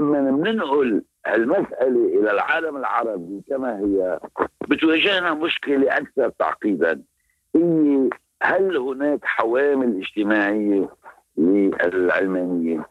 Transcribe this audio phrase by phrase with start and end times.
[0.00, 4.20] لما بننقل المسألة إلى العالم العربي كما هي
[4.68, 7.02] بتواجهنا مشكلة أكثر تعقيدا
[7.56, 8.08] هي
[8.42, 10.88] هل هناك حوامل اجتماعية
[11.36, 12.86] للعلمانية؟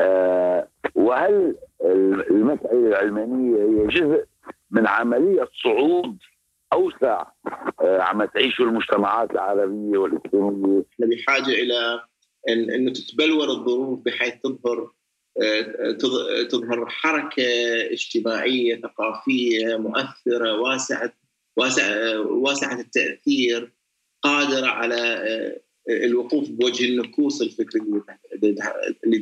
[0.00, 1.56] آه وهل
[2.30, 4.24] المسألة العلمانية هي جزء
[4.70, 6.16] من عملية صعود
[6.72, 7.24] أوسع
[7.80, 12.00] آه عم تعيشه المجتمعات العربية والإسلامية؟ بحاجة إلى
[12.48, 14.90] أن أنه تتبلور الظروف بحيث تظهر
[16.50, 17.44] تظهر حركة
[17.92, 21.12] اجتماعية ثقافية مؤثرة واسعة
[21.56, 23.72] واسعة واسعة التأثير
[24.22, 27.82] قادرة على آه، الوقوف بوجه النكوص الفكرية
[29.04, 29.20] اللي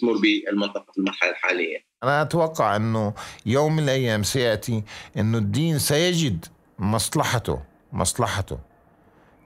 [0.00, 1.78] تمر بالمنطقة في المرحلة الحالية.
[2.02, 3.14] أنا أتوقع أنه
[3.46, 4.82] يوم من الأيام سيأتي
[5.16, 6.44] أنه الدين سيجد
[6.78, 8.58] مصلحته مصلحته.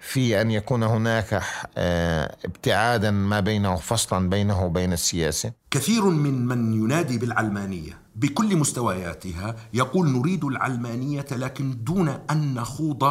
[0.02, 1.42] في أن يكون هناك
[1.77, 5.52] آه، ابتعادا ما بينه فصلا بينه وبين السياسة.
[5.70, 13.05] كثير من من ينادي بالعلمانية بكل مستوياتها يقول نريد العلمانية لكن دون أن نخوض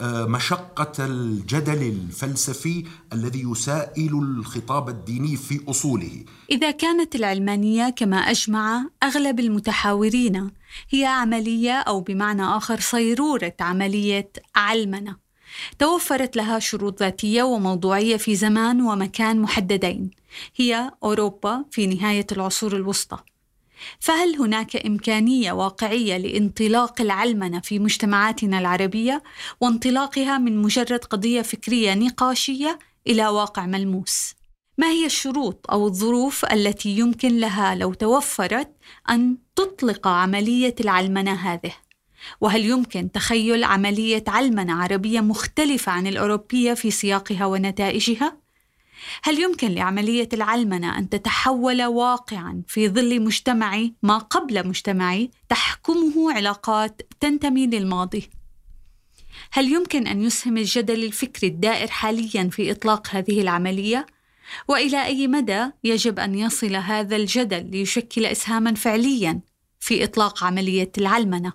[0.00, 6.24] آه، مشقة الجدل الفلسفي الذي يسائل الخطاب الديني في أصوله.
[6.50, 10.50] إذا كانت العلمانية كما أجمع أغلب المتحاورين
[10.90, 15.29] هي عملية أو بمعنى آخر صيرورة عملية علمنه
[15.78, 20.10] توفرت لها شروط ذاتية وموضوعية في زمان ومكان محددين
[20.56, 23.18] هي أوروبا في نهاية العصور الوسطى
[24.00, 29.22] فهل هناك إمكانية واقعية لانطلاق العلمنة في مجتمعاتنا العربية
[29.60, 34.34] وانطلاقها من مجرد قضية فكرية نقاشية إلى واقع ملموس؟
[34.78, 38.70] ما هي الشروط أو الظروف التي يمكن لها لو توفرت
[39.10, 41.72] أن تطلق عملية العلمنة هذه؟
[42.40, 48.36] وهل يمكن تخيل عملية علمنة عربية مختلفة عن الأوروبية في سياقها ونتائجها؟
[49.22, 57.02] هل يمكن لعملية العلمنة أن تتحول واقعا في ظل مجتمعي ما قبل مجتمعي تحكمه علاقات
[57.20, 58.30] تنتمي للماضي؟
[59.52, 64.06] هل يمكن أن يسهم الجدل الفكري الدائر حاليا في إطلاق هذه العملية؟
[64.68, 69.40] وإلى أي مدى يجب أن يصل هذا الجدل ليشكل اسهاما فعليا
[69.80, 71.52] في إطلاق عملية العلمنة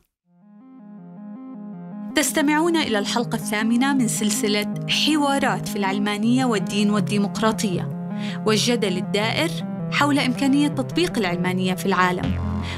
[2.16, 8.12] تستمعون إلى الحلقة الثامنة من سلسلة حوارات في العلمانية والدين والديمقراطية
[8.46, 9.50] والجدل الدائر
[9.92, 12.34] حول إمكانية تطبيق العلمانية في العالم.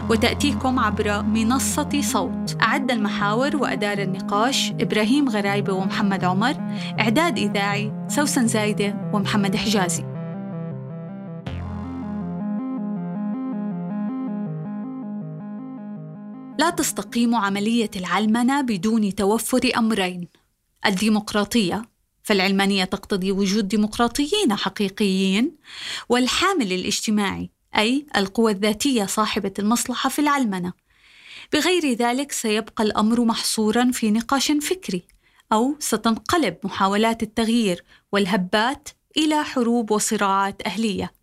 [0.10, 2.58] وتأتيكم عبر منصة صوت.
[2.62, 6.56] أعد المحاور وأدار النقاش إبراهيم غرايبة ومحمد عمر
[7.00, 10.17] إعداد إذاعي سوسن زايدة ومحمد حجازي.
[16.58, 20.28] لا تستقيم عملية العلمنة بدون توفر أمرين.
[20.86, 21.82] الديمقراطية
[22.24, 25.56] فالعلمانية تقتضي وجود ديمقراطيين حقيقيين
[26.10, 30.74] والحامل الاجتماعي أي القوى الذاتية صاحبة المصلحة في العلمنة.
[31.54, 35.04] بغير ذلك سيبقى الأمر محصورا في نقاش فكري
[35.54, 41.14] أو ستنقلب محاولات التغيير والهبات إلى حروب وصراعات أهلية.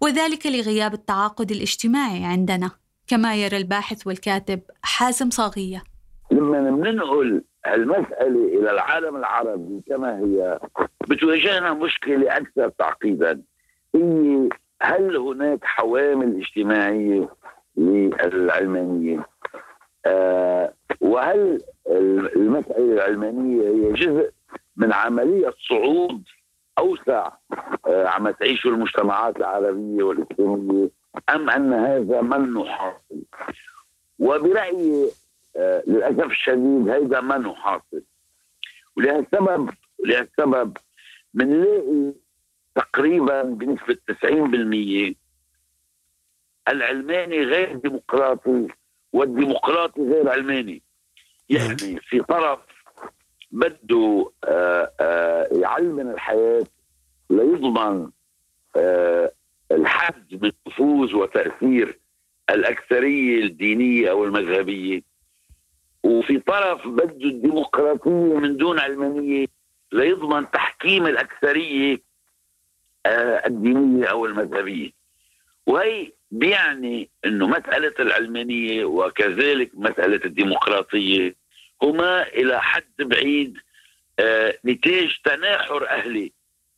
[0.00, 2.81] وذلك لغياب التعاقد الاجتماعي عندنا.
[3.08, 5.82] كما يرى الباحث والكاتب حازم صاغية.
[6.30, 10.58] لما بننقل المسألة إلى العالم العربي كما هي
[11.08, 13.42] بتواجهنا مشكلة أكثر تعقيدا
[13.94, 14.48] هي
[14.82, 17.28] هل هناك حوامل اجتماعية
[17.76, 19.26] للعلمانية
[20.06, 21.60] آه وهل
[22.36, 24.30] المسألة العلمانية هي جزء
[24.76, 26.22] من عملية صعود
[26.78, 27.28] أوسع
[27.86, 33.22] آه عم تعيشه المجتمعات العربية والإسلامية؟ أم أن هذا من حاصل
[34.18, 35.10] وبرأيي
[35.56, 38.02] آه للأسف الشديد هذا من حاصل
[38.96, 39.70] ولهالسبب
[40.04, 40.76] لهالسبب
[41.34, 42.12] بنلاقي
[42.74, 43.96] تقريبا بنسبة
[45.12, 45.14] 90%
[46.68, 48.68] العلماني غير ديمقراطي
[49.12, 50.82] والديمقراطي غير علماني.
[51.48, 52.60] يعني في طرف
[53.50, 56.64] بده آه آه يعلمن الحياة
[57.30, 58.10] ليضمن
[59.74, 61.98] الحد من نفوذ وتأثير
[62.50, 65.02] الأكثرية الدينية أو المذهبية.
[66.02, 69.46] وفي طرف بده الديمقراطية من دون علمانية
[69.92, 71.98] ليضمن تحكيم الأكثرية
[73.06, 74.90] آه، الدينية أو المذهبية.
[75.66, 81.34] وهي بيعني إنه مسألة العلمانية وكذلك مسألة الديمقراطية
[81.82, 83.58] هما إلى حد بعيد
[84.18, 86.32] آه، نتاج تناحر أهلي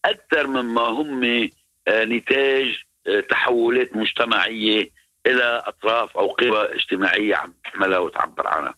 [0.04, 1.48] أكثر مما هم
[1.88, 4.90] نتاج آه، تحولات مجتمعية
[5.26, 8.74] إلى أطراف أو قوى اجتماعية عم تحملها وتعبر عنها.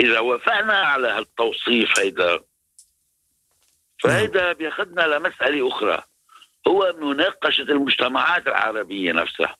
[0.00, 2.40] إذا وافقنا على هالتوصيف هيدا
[4.02, 6.02] فهيدا بياخذنا لمسألة أخرى.
[6.68, 9.56] هو مناقشة المجتمعات العربية نفسها.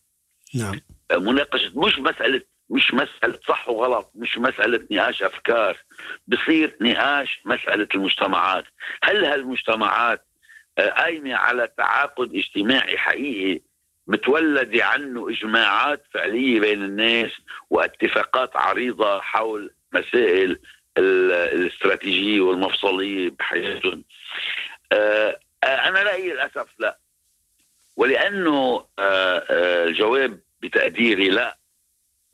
[0.54, 0.80] نعم.
[1.12, 5.76] مناقشة مش مسألة مش مسألة صح وغلط مش مسألة نقاش أفكار.
[6.26, 8.64] بصير نقاش مسألة المجتمعات.
[9.02, 10.26] هل هالمجتمعات
[10.78, 13.60] آه، قايمه على تعاقد اجتماعي حقيقي
[14.06, 17.30] متولدة عنه إجماعات فعلية بين الناس
[17.70, 20.58] واتفاقات عريضة حول مسائل
[20.98, 24.04] الاستراتيجية والمفصلية بحياتهم.
[24.92, 26.98] آه، آه، أنا رأيي للأسف لا.
[27.96, 31.58] ولأنه الجواب بتقديري لا.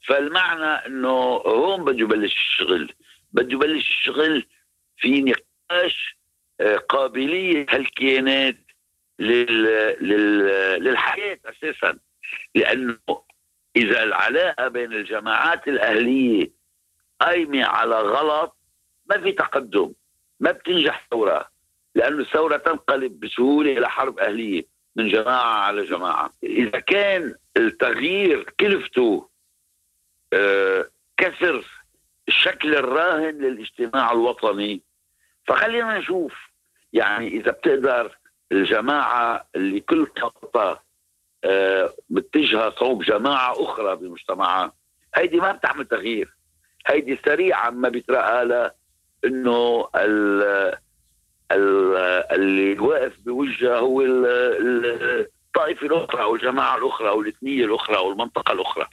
[0.06, 1.08] فالمعنى إنه
[1.46, 2.92] هون بده يبلش الشغل.
[3.32, 4.46] بده يبلش الشغل
[4.98, 6.17] في نقاش آه،
[6.88, 8.56] قابلية هالكيانات
[9.18, 9.62] لل...
[10.00, 10.46] لل...
[10.84, 11.98] للحياة أساسا.
[12.54, 12.98] لأنه
[13.76, 16.50] إذا العلاقة بين الجماعات الأهلية
[17.20, 18.56] قايمة على غلط
[19.06, 19.92] ما في تقدم
[20.40, 21.48] ما بتنجح ثورة.
[21.94, 24.64] لأنه الثورة تنقلب بسهولة إلى حرب أهلية
[24.96, 26.32] من جماعة على جماعة.
[26.42, 29.28] إذا كان التغيير كلفته
[30.32, 31.64] آه، كسر
[32.28, 34.82] الشكل الراهن للاجتماع الوطني
[35.48, 36.32] فخلينا نشوف.
[36.92, 38.18] يعني إذا بتقدر
[38.52, 40.06] الجماعة اللي كل
[41.44, 44.72] آه، متجهه صوب جماعة أخرى بمجتمعها.
[45.14, 46.34] هيدي ما بتعمل تغيير.
[46.86, 48.74] هيدي سريعا ما بيترقى لها
[49.24, 49.88] إنه
[52.32, 58.86] اللي واقف بوجهه هو الطائفة الأخرى أو الجماعة الأخرى أو الإثنية الأخرى أو المنطقة الأخرى.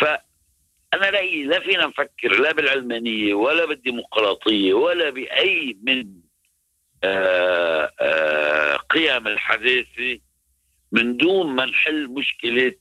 [0.00, 0.27] فأنا
[0.94, 6.06] رأيي لا فينا نفكر لا بالعلمانية ولا بالديمقراطية ولا بأي من
[7.04, 10.18] آآ آآ قيم الحداثة
[10.92, 12.74] من دون ما نحل مشكلة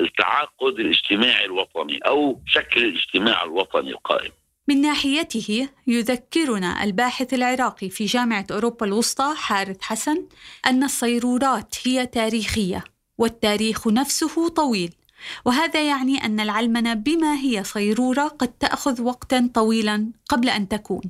[0.00, 4.32] التعاقد الاجتماعي الوطني أو شكل الاجتماع الوطني القائم.
[4.68, 10.28] من ناحيته يذكرنا الباحث العراقي في جامعة أوروبا الوسطى حارث حسن
[10.66, 12.84] أن الصيرورات هي تاريخية
[13.18, 14.94] والتاريخ نفسه طويل.
[15.44, 21.02] وهذا يعني أن العلمنة بما هي صيرورة قد تأخذ وقتا طويلا قبل أن تكون.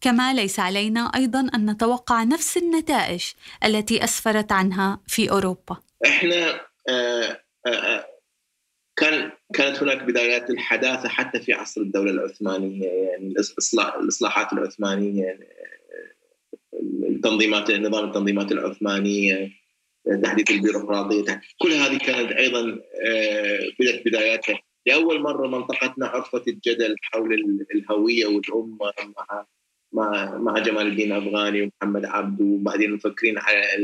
[0.00, 3.24] كما ليس علينا أيضا أن نتوقع نفس النتائج
[3.64, 5.76] التي أسفرت عنها في أوروبا.
[6.06, 8.06] إحنا آه، آه، آه،
[8.96, 13.34] كان كانت هناك بدايات الحداثة حتى في عصر الدولة العثمانية يعني
[14.00, 15.38] الإصلاحات العثمانية
[17.08, 19.59] التنظيمات نظام التنظيمات العثمانية.
[20.22, 27.34] تحديث البيروقراطيه كل هذه كانت أيضا آه، بدات بداياتها لأول مرة منطقتنا عرفت الجدل حول
[27.74, 28.92] الهوية والأمة
[29.92, 33.74] مع مع جمال الدين أفغاني ومحمد عبده وبعدين مفكرين على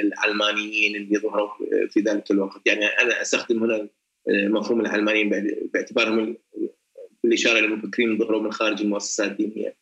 [0.00, 1.50] العلمانيين اللي ظهروا
[1.90, 3.88] في ذلك الوقت يعني أنا أستخدم هنا
[4.28, 5.28] آه، مفهوم العلمانيين
[5.74, 6.36] باعتبارهم
[7.24, 9.76] بالإشارة للمفكرين ظهروا من خارج المؤسسات الدينية.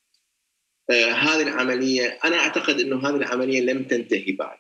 [0.90, 4.58] آه، هذه العملية أنا أعتقد إنه هذه العملية لم تنتهي بعد.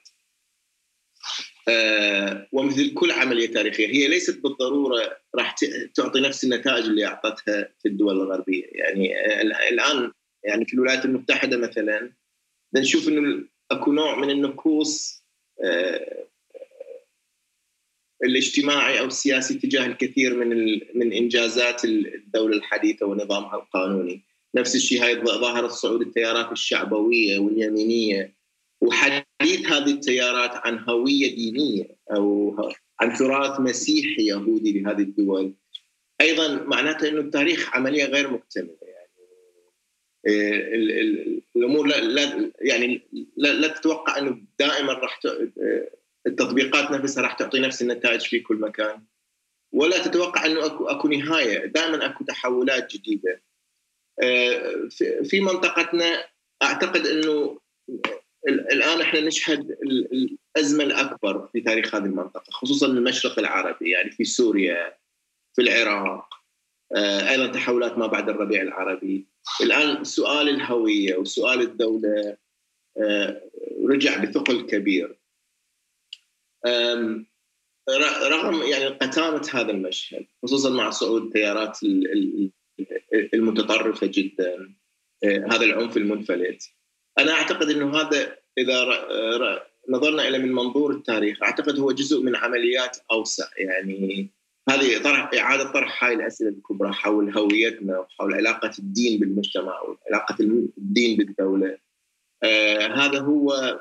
[1.68, 5.54] آه، ومثل كل عملية تاريخية هي ليست بالضرورة راح
[5.94, 8.64] تعطي نفس النتائج اللي أعطتها في الدول الغربية.
[8.72, 10.12] يعني آه، الآن
[10.44, 12.12] يعني في الولايات المتحدة مثلا
[12.74, 15.24] نشوف إنه أكو نوع من النكوص
[15.64, 16.26] آه،
[18.24, 24.22] الاجتماعي أو السياسي تجاه الكثير من من إنجازات الدولة الحديثة ونظامها القانوني.
[24.54, 28.34] نفس الشيء هاي ظاهره صعود التيارات الشعبوية واليمينية
[29.40, 32.56] وحديث هذه التيارات عن هوية دينية أو
[33.00, 35.54] عن تراث مسيحي يهودي لهذه الدول.
[36.20, 38.76] أيضا معناته إنه التاريخ عملية غير مكتملة.
[38.82, 39.08] يعني
[40.28, 40.74] آه،
[41.56, 45.90] الأمور لا, لا يعني لا, لا تتوقع إنه دائما راح آه،
[46.26, 49.04] التطبيقات نفسها راح تعطي نفس النتائج في كل مكان.
[49.72, 51.66] ولا تتوقع إنه اكو أكو نهاية.
[51.66, 53.42] دائما أكو تحولات جديدة.
[54.22, 54.88] آه،
[55.24, 56.24] في منطقتنا
[56.62, 57.58] أعتقد إنه
[58.48, 59.70] الآن إحنا نشهد
[60.56, 64.98] الأزمة الأكبر في تاريخ هذه المنطقة خصوصا المشرق العربي يعني في سوريا
[65.54, 66.38] في العراق
[66.96, 69.26] آه، أيضا تحولات ما بعد الربيع العربي.
[69.62, 72.36] الآن سؤال الهوية وسؤال الدولة
[72.98, 73.42] آه،
[73.88, 75.18] رجع بثقل كبير.
[78.30, 81.78] رغم يعني قتامة هذا المشهد خصوصا مع صعود التيارات
[83.34, 84.74] المتطرفة جدا
[85.24, 86.62] آه، هذا العنف المنفلت.
[87.18, 88.86] أنا أعتقد إنه هذا إذا
[89.88, 93.44] نظرنا إلى من منظور التاريخ أعتقد هو جزء من عمليات أوسع.
[93.58, 94.30] يعني
[94.68, 100.36] هذه طرح إعادة طرح هاي الأسئلة الكبرى حول هويتنا وحول علاقة الدين بالمجتمع وعلاقة
[100.78, 101.78] الدين بالدولة.
[102.42, 103.80] آه هذا هو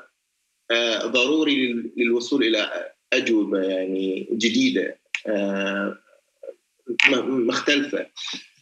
[0.70, 5.98] آه ضروري للوصول إلى أجوبة يعني جديدة آه
[7.26, 8.06] مختلفة.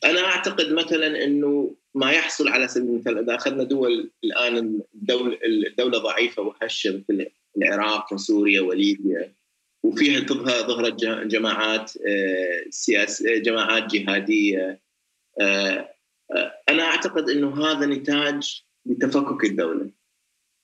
[0.04, 5.98] أنا أعتقد مثلا إنه ما يحصل على سبيل المثال إذا أخذنا دول الآن الدولة الدولة
[5.98, 7.26] ضعيفة وهشة مثل
[7.56, 9.34] العراق وسوريا وليبيا
[9.82, 11.92] وفيها تظهر ظهرت جماعات
[12.70, 14.80] سياس جماعات جهادية
[16.68, 19.90] أنا أعتقد إنه هذا نتاج لتفكك الدولة.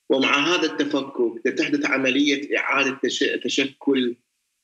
[0.09, 2.99] ومع هذا التفكك تحدث عملية إعادة
[3.43, 4.15] تشكل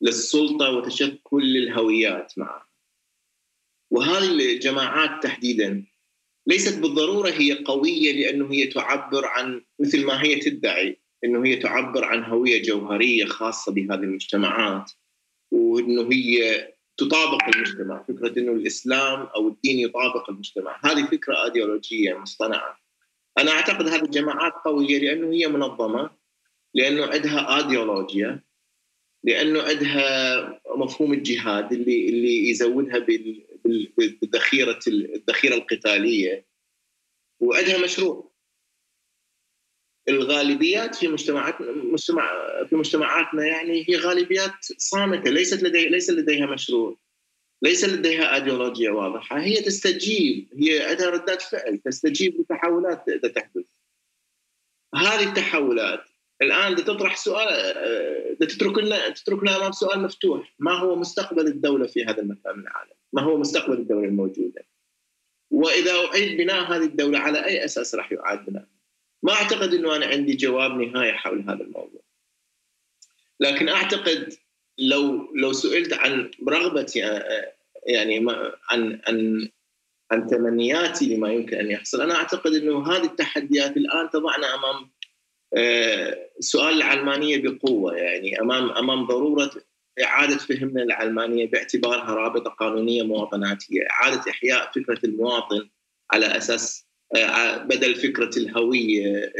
[0.01, 2.69] للسلطة وتشكل للهويات معها.
[3.91, 5.85] وهذه الجماعات تحديدا
[6.49, 12.05] ليست بالضرورة هي قوية لأنه هي تعبر عن مثل ما هي تدعي إنه هي تعبر
[12.05, 14.91] عن هوية جوهرية خاصة بهذه المجتمعات
[15.51, 20.79] وإنه هي تطابق المجتمع فكرة إنه الإسلام أو الدين يطابق المجتمع.
[20.83, 22.79] هذه فكرة إيديولوجية مصطنعة.
[23.37, 26.09] أنا أعتقد هذه الجماعات قوية لأنه هي منظمة
[26.73, 28.43] لأنه عندها ايديولوجيا
[29.23, 32.99] لأنه عندها مفهوم الجهاد اللي اللي يزودها
[33.97, 36.45] بالذخيره الذخيرة القتالية
[37.39, 38.31] وعندها مشروع.
[40.09, 42.31] الغالبيات في مجتمعات مجتمع
[42.69, 46.97] في مجتمعاتنا يعني هي غالبيات صامتة ليست لدي ليس لديها مشروع
[47.61, 49.39] ليس لديها ايديولوجيا واضحة.
[49.39, 53.65] هي تستجيب هي عندها ردات فعل تستجيب لتحولات تحدث.
[54.95, 56.03] هذه التحولات
[56.41, 57.47] الآن تطرح سؤال
[58.39, 63.21] تترك لنا تتركنا أمام سؤال مفتوح ما هو مستقبل الدولة في هذا المكان العالم؟ ما
[63.21, 64.65] هو مستقبل الدولة الموجودة؟
[65.51, 68.67] وإذا أعيد بناء هذه الدولة على أي أساس راح يعاد بناء؟
[69.23, 72.01] ما أعتقد إنه أنا عندي جواب نهائي حول هذا الموضوع.
[73.39, 74.33] لكن أعتقد
[74.77, 76.99] لو لو سئلت عن رغبتي
[77.85, 78.25] يعني
[78.71, 79.49] عن عن
[80.11, 84.89] عن تمنياتي لما يمكن أن يحصل، أنا أعتقد إنه هذه التحديات الآن تضعنا أمام
[86.39, 89.51] سؤال العلمانية بقوة يعني أمام أمام ضرورة
[90.03, 95.69] إعادة فهمنا للعلمانيه باعتبارها رابطة قانونية مواطناتية، إعادة إحياء فكرة المواطن
[96.11, 96.85] على أساس
[97.63, 99.33] بدل فكرة الهوية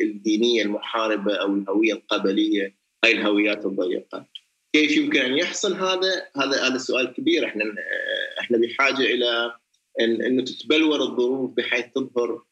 [0.00, 4.26] الدينية المحاربة أو الهوية القبلية هاي الهويات الضيقة.
[4.72, 7.64] كيف يمكن أن يحصل هذا؟ هذا هذا سؤال كبير إحنا
[8.40, 9.54] إحنا بحاجة إلى
[10.00, 12.42] انه تتبلور الظروف بحيث تظهر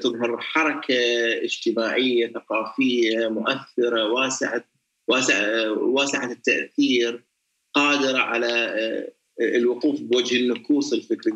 [0.00, 0.94] تظهر حركة
[1.42, 4.64] اجتماعية ثقافية مؤثرة واسعة
[5.08, 7.24] واسعة التأثير
[7.74, 8.74] قادرة على
[9.40, 11.32] الوقوف بوجه النكوص الفكري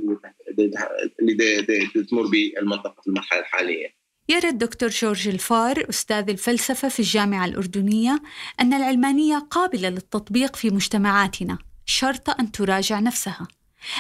[1.21, 3.97] اللي تمر بالمنطقة في المرحلة الحالية.
[4.29, 8.23] يرى الدكتور جورج الفار أستاذ الفلسفة في الجامعة الأردنية
[8.61, 13.49] أن العلمانية قابلة للتطبيق في مجتمعاتنا شرط أن تراجع نفسها.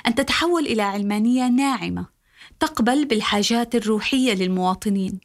[0.06, 2.06] أن تتحول إلى علمانية ناعمة
[2.60, 5.20] تقبل بالحاجات الروحية للمواطنين.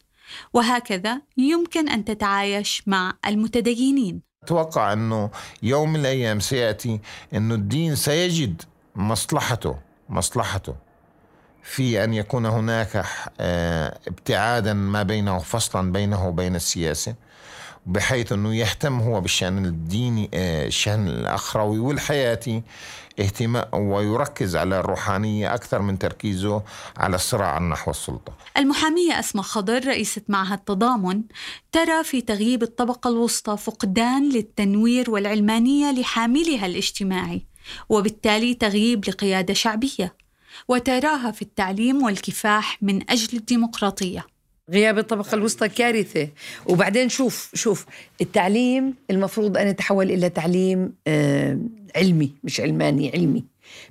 [0.54, 4.31] وهكذا يمكن أن تتعايش مع المتدينين.
[4.52, 5.30] أتوقع أنه
[5.64, 7.00] يوم من الأيام سيأتي
[7.34, 8.62] انه الدين سيجد
[8.96, 9.78] مصلحته
[10.10, 10.76] مصلحته
[11.64, 13.04] في أن يكون هناك
[14.08, 17.16] ابتعادا ما بينه فصلا بينه وبين السياسة.
[17.86, 22.64] بحيث أنه يهتم هو بالشأن الديني الشأن الأخروي والحياتي
[23.20, 26.64] اهتمام ويركز على الروحانية أكثر من تركيزه
[26.98, 28.34] على الصراع نحو السلطة.
[28.58, 31.24] المحامية أسماء خضر رئيسة معهد التضامن
[31.72, 37.46] ترى في تغييب الطبقة الوسطى فقدان للتنوير والعلمانية لحاملها الاجتماعي
[37.90, 40.16] وبالتالي تغييب لقيادة شعبية
[40.68, 44.31] وتراها في التعليم والكفاح من أجل الديمقراطية.
[44.72, 46.28] غياب الطبقة الوسطى كارثة.
[46.66, 47.86] وبعدين شوف شوف
[48.22, 51.58] التعليم المفروض أن يتحول إلى تعليم آه
[51.96, 53.44] علمي مش علماني علمي.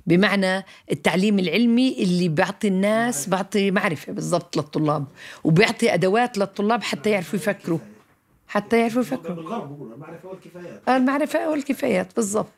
[0.07, 5.05] بمعنى التعليم العلمي اللي بيعطي الناس بيعطي معرفة بالضبط للطلاب
[5.43, 7.79] وبيعطي أدوات للطلاب حتى يعرفوا يفكروا.
[8.47, 9.65] حتى يعرفوا يفكروا.
[9.95, 12.51] المعرفة والكفايات المعرفة والكفايات بالضبط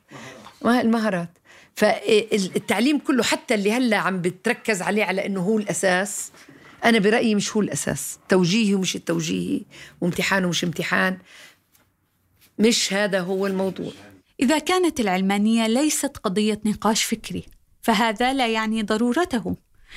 [0.65, 1.29] المهارات.
[1.75, 6.31] فالتعليم كله حتى اللي هلأ عم بتركز عليه على إنه هو الأساس
[6.85, 8.19] أنا برأيي مش هو الأساس.
[8.29, 9.61] توجيهي ومش التوجيهي
[10.01, 11.17] وامتحان ومش امتحان.
[12.59, 13.91] مش هذا هو الموضوع.
[14.39, 17.43] إذا كانت العلمانية ليست قضية نقاش فكري
[17.81, 19.55] فهذا لا يعني ضرورته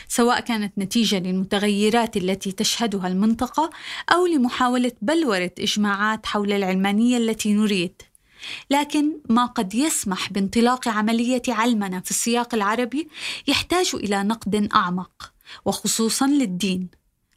[0.09, 3.71] سواء كانت نتيجة للمتغيرات التي تشهدها المنطقة
[4.13, 8.03] أو لمحاولة بلورة إجماعات حول العلمانية التي نريد.
[8.71, 13.09] لكن ما قد يسمح بانطلاق عملية علمنة في السياق العربي
[13.47, 15.36] يحتاج إلى نقد أعمق.
[15.65, 16.89] وخصوصا للدين.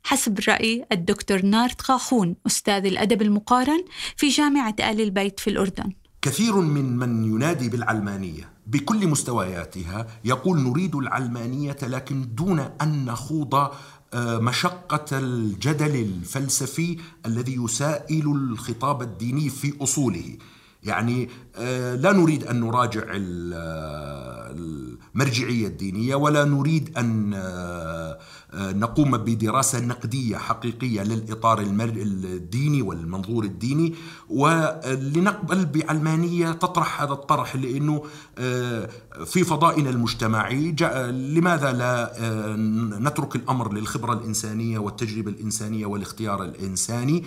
[0.03, 3.85] حسب رأي الدكتور نارت خاخون أستاذ الأدب المقارن
[4.17, 5.93] في جامعة آل البيت في الأردن.
[6.21, 8.49] كثير من من ينادي بالعلمانية.
[8.67, 13.71] بكل مستوياتها يقول نريد العلمانية لكن دون أن نخوض
[14.15, 20.37] مشقة الجدل الفلسفي الذي يسائل الخطاب الديني في أصوله.
[20.83, 23.03] يعني آه، لا نريد أن نراجع
[25.15, 28.19] المرجعية الدينية ولا نريد أن آه،
[28.53, 33.95] نقوم بدراسة نقدية حقيقية للإطار الديني والمنظور الديني
[34.29, 38.03] ولنقبل بعلمانية تطرح هذا الطرح لأنه
[38.37, 38.89] آه،
[39.25, 40.75] في فضائنا المجتمعي
[41.11, 42.13] لماذا لا
[42.99, 47.25] نترك الأمر للخبرة الإنسانية والتجربة الإنسانية والاختيار الإنساني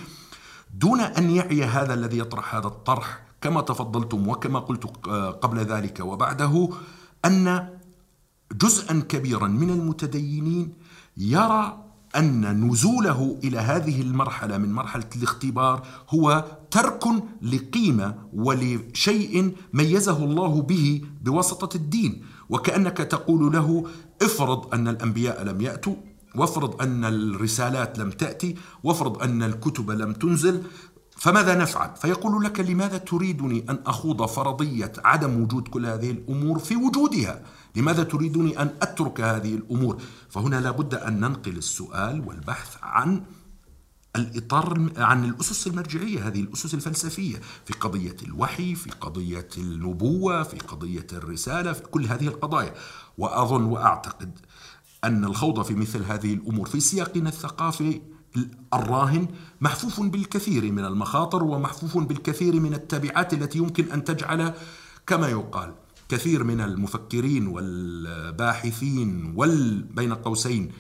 [0.74, 4.84] دون أن يعي هذا الذي يطرح هذا الطرح كما تفضلتم وكما قلت
[5.42, 6.68] قبل ذلك وبعده
[7.24, 7.68] أن
[8.52, 10.72] جزءا كبيرا من المتدينين
[11.16, 11.78] يرى
[12.16, 17.04] أن نزوله إلى هذه المرحلة من مرحلة الاختبار هو ترك
[17.42, 22.24] لقيمة ولشيء ميزه الله به بواسطة الدين.
[22.48, 23.86] وكأنك تقول له
[24.22, 25.94] افرض أن الأنبياء لم يأتوا
[26.34, 30.62] وافرض أن الرسالات لم تأتي وافرض أن الكتب لم تنزل
[31.22, 36.76] فماذا نفعل؟ فيقول لك لماذا تريدني أن أخوض فرضية عدم وجود كل هذه الأمور في
[36.76, 37.42] وجودها؟
[37.76, 43.22] لماذا تريدني أن أترك هذه الأمور؟ فهنا لابد أن ننقل السؤال والبحث عن
[44.16, 51.06] الإطار عن الأسس المرجعية هذه الأسس الفلسفية في قضية الوحي في قضية النبوة في قضية
[51.12, 52.74] الرسالة في كل هذه القضايا
[53.18, 54.38] وأظن وأعتقد
[55.04, 58.00] أن الخوض في مثل هذه الأمور في سياقنا الثقافي
[58.74, 59.28] الراهن
[59.60, 64.54] محفوف بالكثير من المخاطر ومحفوف بالكثير من التبعات التي يمكن أن تجعل
[65.06, 65.74] كما يقال
[66.08, 70.72] كثير من المفكرين والباحثين وال بين قوسين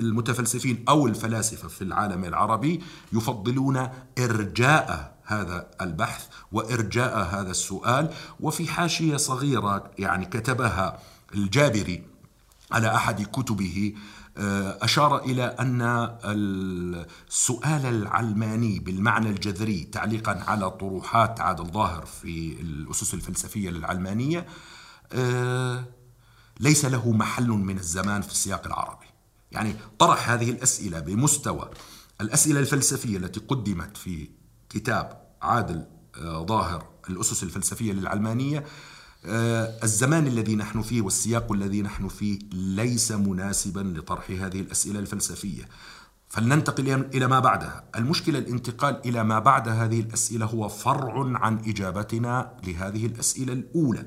[0.00, 2.80] المتفلسفين أو الفلاسفة في العالم العربي
[3.12, 8.10] يفضلون إرجاء هذا البحث وإرجاء هذا السؤال.
[8.40, 10.98] وفي حاشية صغيرة يعني كتبها
[11.34, 12.02] الجابري
[12.72, 13.94] على أحد كتبه
[14.36, 15.82] أشار إلى أن
[17.28, 24.46] السؤال العلماني بالمعنى الجذري تعليقا على طروحات عادل ظاهر في الأسس الفلسفية للعلمانية
[25.12, 25.84] آه،
[26.60, 29.06] ليس له محل من الزمان في السياق العربي.
[29.52, 31.70] يعني طرح هذه الأسئلة بمستوى
[32.20, 34.28] الأسئلة الفلسفية التي قدمت في
[34.70, 35.86] كتاب عادل
[36.16, 38.64] آه، ظاهر الأسس الفلسفية للعلمانية آه،
[39.24, 45.68] الزمان الذي نحن فيه والسياق الذي نحن فيه ليس مناسبا لطرح هذه الأسئلة الفلسفية.
[46.28, 47.84] فلننتقل إلى ما بعدها.
[47.96, 54.04] المشكلة الانتقال إلى ما بعد هذه الأسئلة هو فرع عن إجابتنا لهذه الأسئلة الأولى.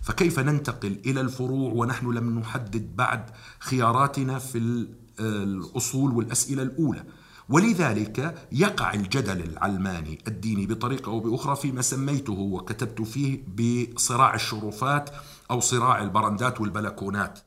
[0.00, 4.86] فكيف ننتقل إلى الفروع ونحن لم نحدد بعد خياراتنا في
[5.20, 7.04] الأصول والأسئلة الأولى؟
[7.52, 15.10] ولذلك يقع الجدل العلماني الديني بطريقة أو بأخرى فيما سميته وكتبت فيه بصراع الشرفات
[15.50, 17.38] أو صراع البرندات والبلكونات.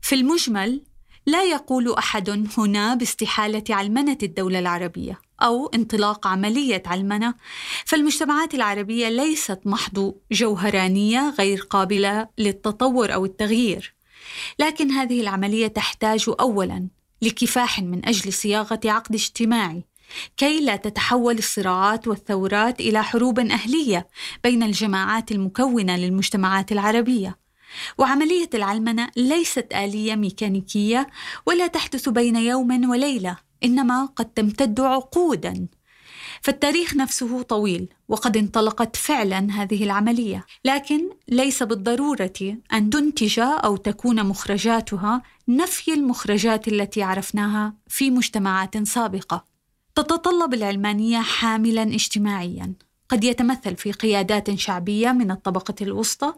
[0.00, 0.82] في المجمل
[1.26, 7.34] لا يقول أحد هنا باستحالة علمنة الدولة العربية أو انطلاق عملية علمنة
[7.86, 13.94] فالمجتمعات العربية ليست محض جوهرانية غير قابلة للتطور أو التغيير
[14.58, 16.88] لكن هذه العملية تحتاج اولا
[17.22, 19.84] لكفاح من أجل صياغة عقد اجتماعي
[20.36, 24.08] كي لا تتحول الصراعات والثورات إلى حروب أهلية
[24.44, 27.38] بين الجماعات المكونة للمجتمعات العربية.
[27.98, 31.06] وعملية العلمنة ليست آلية ميكانيكية
[31.46, 35.66] ولا تحدث بين يوم وليلة إنما قد تمتد عقودا.
[36.42, 40.46] فالتاريخ نفسه طويل وقد انطلقت فعلا هذه العملية.
[40.64, 49.44] لكن ليس بالضرورة أن تنتج أو تكون مخرجاتها نفي المخرجات التي عرفناها في مجتمعات سابقة.
[49.94, 52.74] تتطلب العلمانية حاملا اجتماعيا.
[53.08, 56.32] قد يتمثل في قيادات شعبية من الطبقة الوسطى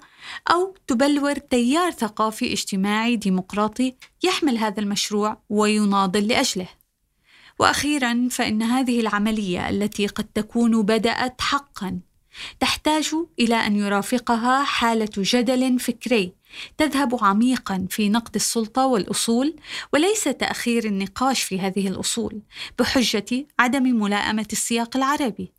[0.51, 6.69] أو تبلور تيار ثقافي اجتماعي ديمقراطي يحمل هذا المشروع ويناضل لأجله.
[7.61, 12.01] وأخيرا فإن هذه العملية التي قد تكون بدأت حقا
[12.61, 16.33] تحتاج إلى أن يرافقها حالة جدل فكري
[16.79, 19.57] تذهب عميقا في نقد السلطة والأصول
[19.93, 22.41] وليس تأخير النقاش في هذه الأصول
[22.79, 25.53] بحجة عدم ملائمة السياق العربي.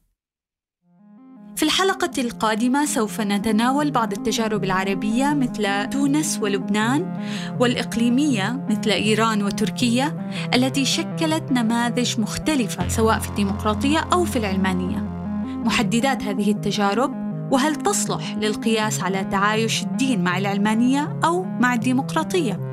[1.56, 7.20] في الحلقة القادمة سوف نتناول بعض التجارب العربية مثل تونس ولبنان
[7.60, 14.98] والإقليمية مثل إيران وتركيا التي شكلت نماذج مختلفة سواء في الديمقراطية أو في العلمانية.
[15.66, 17.12] محددات هذه التجارب
[17.52, 22.71] وهل تصلح للقياس على تعايش الدين مع العلمانية أو مع الديمقراطية؟